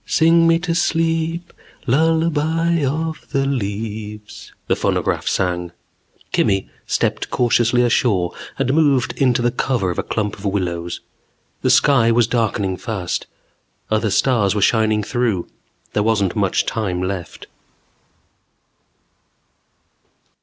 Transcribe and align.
"Sing 0.03 0.47
me 0.47 0.57
to 0.57 0.73
sleep, 0.73 1.53
lullaby 1.85 2.83
of 2.83 3.23
the 3.29 3.45
leaves" 3.45 4.51
the 4.65 4.75
phonograph 4.75 5.27
sang. 5.27 5.71
Kimmy 6.33 6.67
stepped 6.87 7.29
cautiously 7.29 7.83
ashore 7.83 8.33
and 8.57 8.73
moved 8.73 9.13
into 9.21 9.43
the 9.43 9.51
cover 9.51 9.91
of 9.91 9.99
a 9.99 10.03
clump 10.03 10.39
of 10.39 10.43
willows. 10.45 11.01
The 11.61 11.69
sky 11.69 12.11
was 12.11 12.25
darkening 12.25 12.77
fast. 12.77 13.27
Other 13.91 14.09
stars 14.09 14.55
were 14.55 14.61
shining 14.63 15.03
through. 15.03 15.47
There 15.93 16.01
wasn't 16.01 16.35
much 16.35 16.65
time 16.65 17.03
left. 17.03 17.45